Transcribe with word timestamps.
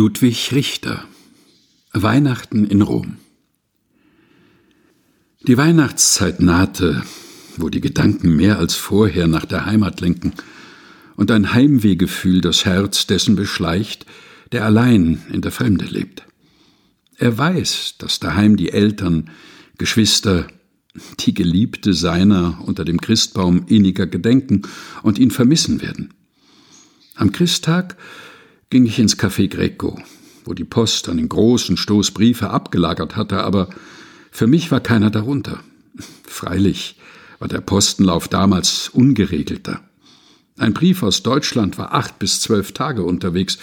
Ludwig 0.00 0.52
Richter 0.52 1.04
Weihnachten 1.92 2.64
in 2.64 2.80
Rom 2.80 3.18
Die 5.46 5.58
Weihnachtszeit 5.58 6.40
nahte, 6.40 7.02
wo 7.58 7.68
die 7.68 7.82
Gedanken 7.82 8.34
mehr 8.34 8.58
als 8.58 8.76
vorher 8.76 9.26
nach 9.26 9.44
der 9.44 9.66
Heimat 9.66 10.00
lenken 10.00 10.32
und 11.16 11.30
ein 11.30 11.52
Heimwehgefühl 11.52 12.40
das 12.40 12.64
Herz 12.64 13.08
dessen 13.08 13.36
beschleicht, 13.36 14.06
der 14.52 14.64
allein 14.64 15.20
in 15.30 15.42
der 15.42 15.52
Fremde 15.52 15.84
lebt. 15.84 16.22
Er 17.18 17.36
weiß, 17.36 17.96
dass 17.98 18.20
daheim 18.20 18.56
die 18.56 18.70
Eltern, 18.70 19.28
Geschwister, 19.76 20.46
die 21.18 21.34
Geliebte 21.34 21.92
seiner 21.92 22.58
unter 22.64 22.86
dem 22.86 23.02
Christbaum 23.02 23.66
inniger 23.66 24.06
gedenken 24.06 24.62
und 25.02 25.18
ihn 25.18 25.30
vermissen 25.30 25.82
werden. 25.82 26.14
Am 27.16 27.32
Christtag 27.32 27.98
ging 28.70 28.86
ich 28.86 29.00
ins 29.00 29.18
Café 29.18 29.48
Greco, 29.48 30.00
wo 30.44 30.54
die 30.54 30.64
Post 30.64 31.08
einen 31.08 31.28
großen 31.28 31.76
Stoß 31.76 32.12
Briefe 32.12 32.50
abgelagert 32.50 33.16
hatte, 33.16 33.42
aber 33.42 33.68
für 34.30 34.46
mich 34.46 34.70
war 34.70 34.80
keiner 34.80 35.10
darunter. 35.10 35.60
Freilich 36.26 36.96
war 37.40 37.48
der 37.48 37.60
Postenlauf 37.60 38.28
damals 38.28 38.88
ungeregelter. 38.88 39.80
Ein 40.56 40.72
Brief 40.72 41.02
aus 41.02 41.22
Deutschland 41.22 41.78
war 41.78 41.94
acht 41.94 42.18
bis 42.18 42.40
zwölf 42.40 42.72
Tage 42.72 43.02
unterwegs, 43.02 43.58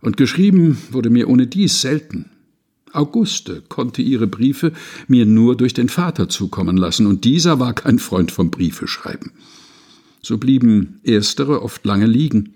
und 0.00 0.16
geschrieben 0.16 0.78
wurde 0.90 1.10
mir 1.10 1.28
ohne 1.28 1.46
dies 1.46 1.82
selten. 1.82 2.30
Auguste 2.92 3.62
konnte 3.68 4.00
ihre 4.00 4.26
Briefe 4.26 4.72
mir 5.08 5.26
nur 5.26 5.56
durch 5.56 5.74
den 5.74 5.90
Vater 5.90 6.30
zukommen 6.30 6.78
lassen, 6.78 7.06
und 7.06 7.24
dieser 7.24 7.60
war 7.60 7.74
kein 7.74 7.98
Freund 7.98 8.32
vom 8.32 8.50
Briefeschreiben. 8.50 9.32
So 10.22 10.38
blieben 10.38 11.00
erstere 11.02 11.62
oft 11.62 11.84
lange 11.84 12.06
liegen. 12.06 12.54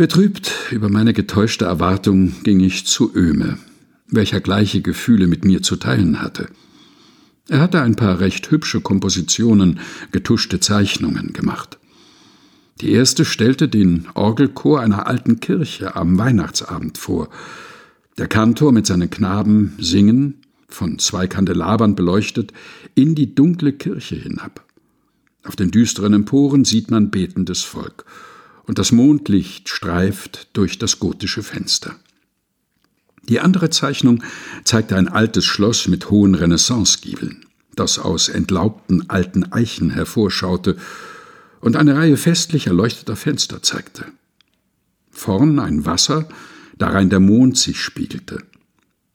Betrübt 0.00 0.50
über 0.70 0.88
meine 0.88 1.12
getäuschte 1.12 1.66
Erwartung 1.66 2.32
ging 2.42 2.60
ich 2.60 2.86
zu 2.86 3.14
Öhme, 3.14 3.58
welcher 4.06 4.40
gleiche 4.40 4.80
Gefühle 4.80 5.26
mit 5.26 5.44
mir 5.44 5.60
zu 5.60 5.76
teilen 5.76 6.22
hatte. 6.22 6.48
Er 7.50 7.60
hatte 7.60 7.82
ein 7.82 7.96
paar 7.96 8.18
recht 8.18 8.50
hübsche 8.50 8.80
Kompositionen, 8.80 9.78
getuschte 10.10 10.58
Zeichnungen 10.58 11.34
gemacht. 11.34 11.78
Die 12.80 12.92
erste 12.92 13.26
stellte 13.26 13.68
den 13.68 14.08
Orgelchor 14.14 14.80
einer 14.80 15.06
alten 15.06 15.38
Kirche 15.38 15.94
am 15.96 16.16
Weihnachtsabend 16.16 16.96
vor. 16.96 17.28
Der 18.16 18.26
Kantor 18.26 18.72
mit 18.72 18.86
seinen 18.86 19.10
Knaben 19.10 19.74
singen, 19.78 20.36
von 20.66 20.98
zwei 20.98 21.26
Kandelabern 21.26 21.94
beleuchtet, 21.94 22.54
in 22.94 23.14
die 23.14 23.34
dunkle 23.34 23.74
Kirche 23.74 24.14
hinab. 24.14 24.64
Auf 25.44 25.56
den 25.56 25.70
düsteren 25.70 26.14
Emporen 26.14 26.64
sieht 26.64 26.90
man 26.90 27.10
betendes 27.10 27.60
Volk 27.60 28.06
und 28.70 28.78
das 28.78 28.92
Mondlicht 28.92 29.68
streift 29.68 30.46
durch 30.52 30.78
das 30.78 31.00
gotische 31.00 31.42
Fenster. 31.42 31.96
Die 33.28 33.40
andere 33.40 33.68
Zeichnung 33.68 34.22
zeigte 34.62 34.94
ein 34.94 35.08
altes 35.08 35.44
Schloss 35.44 35.88
mit 35.88 36.08
hohen 36.08 36.36
Renaissancegiebeln, 36.36 37.46
das 37.74 37.98
aus 37.98 38.28
entlaubten 38.28 39.10
alten 39.10 39.42
Eichen 39.50 39.90
hervorschaute 39.90 40.76
und 41.60 41.74
eine 41.74 41.96
Reihe 41.96 42.16
festlich 42.16 42.68
erleuchteter 42.68 43.16
Fenster 43.16 43.60
zeigte. 43.60 44.04
Vorn 45.10 45.58
ein 45.58 45.84
Wasser, 45.84 46.28
darein 46.78 47.10
der 47.10 47.18
Mond 47.18 47.58
sich 47.58 47.80
spiegelte. 47.80 48.38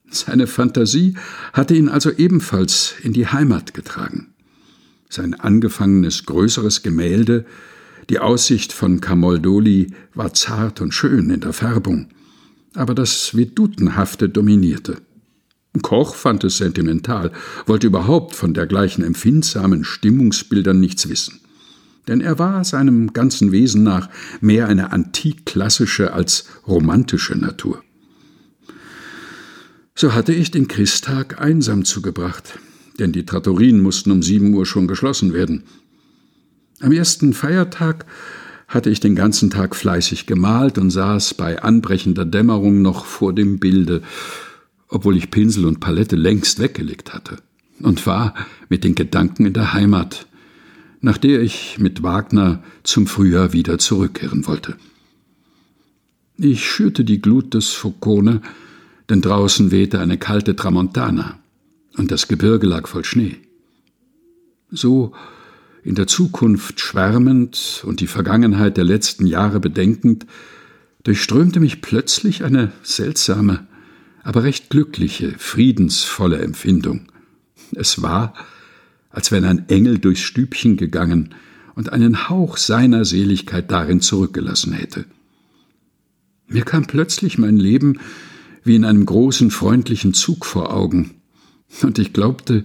Seine 0.09 0.47
Fantasie 0.47 1.15
hatte 1.53 1.75
ihn 1.75 1.87
also 1.87 2.11
ebenfalls 2.11 2.95
in 3.01 3.13
die 3.13 3.27
Heimat 3.27 3.73
getragen. 3.73 4.33
Sein 5.07 5.33
angefangenes 5.33 6.25
größeres 6.25 6.83
Gemälde 6.83 7.45
die 8.09 8.19
Aussicht 8.19 8.73
von 8.73 9.01
Camoldoli 9.01 9.91
war 10.13 10.33
zart 10.33 10.81
und 10.81 10.93
schön 10.93 11.29
in 11.29 11.41
der 11.41 11.53
Färbung, 11.53 12.07
aber 12.73 12.93
das 12.93 13.35
Vedutenhafte 13.35 14.29
dominierte. 14.29 14.97
Koch 15.81 16.15
fand 16.15 16.43
es 16.43 16.57
sentimental, 16.57 17.31
wollte 17.65 17.87
überhaupt 17.87 18.35
von 18.35 18.53
dergleichen 18.53 19.03
empfindsamen 19.03 19.83
Stimmungsbildern 19.83 20.79
nichts 20.79 21.09
wissen. 21.09 21.39
Denn 22.07 22.21
er 22.21 22.37
war 22.37 22.63
seinem 22.63 23.13
ganzen 23.13 23.51
Wesen 23.51 23.83
nach 23.83 24.09
mehr 24.39 24.67
eine 24.67 24.91
antikklassische 24.91 26.13
als 26.13 26.45
romantische 26.67 27.35
Natur. 27.35 27.81
So 29.95 30.13
hatte 30.13 30.33
ich 30.33 30.51
den 30.51 30.67
Christtag 30.67 31.41
einsam 31.41 31.85
zugebracht, 31.85 32.59
denn 32.99 33.11
die 33.11 33.25
Trattorien 33.25 33.81
mussten 33.81 34.11
um 34.11 34.21
sieben 34.21 34.53
Uhr 34.53 34.65
schon 34.65 34.87
geschlossen 34.87 35.33
werden. 35.33 35.63
Am 36.81 36.91
ersten 36.91 37.33
Feiertag 37.33 38.05
hatte 38.67 38.89
ich 38.89 38.99
den 38.99 39.15
ganzen 39.15 39.49
Tag 39.49 39.75
fleißig 39.75 40.25
gemalt 40.25 40.77
und 40.77 40.89
saß 40.89 41.35
bei 41.35 41.61
anbrechender 41.61 42.25
Dämmerung 42.25 42.81
noch 42.81 43.05
vor 43.05 43.33
dem 43.33 43.59
Bilde, 43.59 44.01
obwohl 44.89 45.15
ich 45.15 45.31
Pinsel 45.31 45.65
und 45.65 45.79
Palette 45.79 46.15
längst 46.15 46.59
weggelegt 46.59 47.13
hatte, 47.13 47.37
und 47.79 48.05
war 48.05 48.33
mit 48.69 48.83
den 48.83 48.95
Gedanken 48.95 49.45
in 49.45 49.53
der 49.53 49.73
Heimat, 49.73 50.27
nach 50.99 51.17
der 51.17 51.41
ich 51.41 51.77
mit 51.79 52.03
Wagner 52.03 52.63
zum 52.83 53.07
Frühjahr 53.07 53.53
wieder 53.53 53.77
zurückkehren 53.77 54.47
wollte. 54.47 54.75
Ich 56.37 56.65
schürte 56.65 57.05
die 57.05 57.21
Glut 57.21 57.53
des 57.53 57.69
Focone, 57.69 58.41
denn 59.09 59.21
draußen 59.21 59.71
wehte 59.71 59.99
eine 59.99 60.17
kalte 60.17 60.55
Tramontana, 60.55 61.39
und 61.97 62.11
das 62.11 62.27
Gebirge 62.27 62.67
lag 62.67 62.87
voll 62.87 63.05
Schnee. 63.05 63.37
So 64.71 65.13
in 65.85 65.93
der 65.93 66.07
Zukunft 66.07 66.79
schwärmend 66.79 67.83
und 67.85 67.99
die 67.99 68.07
Vergangenheit 68.07 68.75
der 68.75 68.83
letzten 68.83 69.27
Jahre 69.27 69.59
bedenkend, 69.59 70.25
durchströmte 71.03 71.59
mich 71.59 71.81
plötzlich 71.81 72.43
eine 72.43 72.71
seltsame, 72.81 73.67
aber 74.23 74.43
recht 74.43 74.71
glückliche, 74.71 75.35
friedensvolle 75.37 76.39
Empfindung. 76.39 77.11
Es 77.75 78.01
war, 78.01 78.33
als 79.11 79.31
wenn 79.31 79.45
ein 79.45 79.69
Engel 79.69 79.99
durchs 79.99 80.21
Stübchen 80.21 80.75
gegangen 80.75 81.35
und 81.75 81.93
einen 81.93 82.29
Hauch 82.29 82.57
seiner 82.57 83.05
Seligkeit 83.05 83.69
darin 83.69 84.01
zurückgelassen 84.01 84.73
hätte. 84.73 85.05
Mir 86.47 86.63
kam 86.63 86.87
plötzlich 86.87 87.37
mein 87.37 87.57
Leben 87.57 87.99
wie 88.63 88.75
in 88.75 88.85
einem 88.85 89.05
großen 89.05 89.51
freundlichen 89.51 90.15
Zug 90.15 90.45
vor 90.45 90.73
Augen, 90.73 91.11
und 91.83 91.99
ich 91.99 92.11
glaubte, 92.11 92.63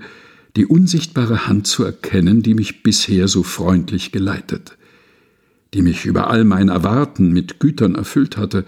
die 0.56 0.66
unsichtbare 0.66 1.46
Hand 1.46 1.66
zu 1.66 1.84
erkennen, 1.84 2.42
die 2.42 2.54
mich 2.54 2.82
bisher 2.82 3.28
so 3.28 3.42
freundlich 3.42 4.12
geleitet, 4.12 4.76
die 5.74 5.82
mich 5.82 6.04
über 6.04 6.28
all 6.28 6.44
mein 6.44 6.68
Erwarten 6.68 7.32
mit 7.32 7.60
Gütern 7.60 7.94
erfüllt 7.94 8.36
hatte, 8.36 8.64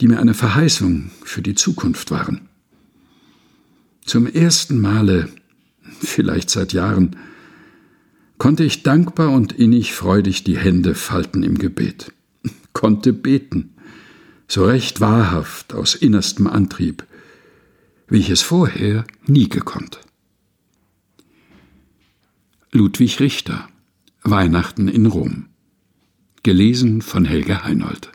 die 0.00 0.08
mir 0.08 0.20
eine 0.20 0.34
Verheißung 0.34 1.10
für 1.24 1.42
die 1.42 1.54
Zukunft 1.54 2.10
waren. 2.10 2.48
Zum 4.04 4.26
ersten 4.26 4.80
Male, 4.80 5.28
vielleicht 6.00 6.50
seit 6.50 6.72
Jahren, 6.72 7.16
konnte 8.36 8.64
ich 8.64 8.82
dankbar 8.82 9.30
und 9.30 9.52
innig 9.52 9.94
freudig 9.94 10.44
die 10.44 10.58
Hände 10.58 10.94
falten 10.94 11.42
im 11.42 11.56
Gebet, 11.56 12.12
konnte 12.74 13.12
beten, 13.12 13.70
so 14.46 14.66
recht 14.66 15.00
wahrhaft 15.00 15.72
aus 15.72 15.94
innerstem 15.94 16.46
Antrieb, 16.46 17.04
wie 18.08 18.18
ich 18.18 18.28
es 18.28 18.42
vorher 18.42 19.04
nie 19.26 19.48
gekonnt. 19.48 20.00
Ludwig 22.76 23.20
Richter 23.20 23.68
Weihnachten 24.24 24.88
in 24.88 25.06
Rom. 25.06 25.46
Gelesen 26.42 27.02
von 27.02 27.24
Helge 27.24 27.62
Heinold. 27.62 28.10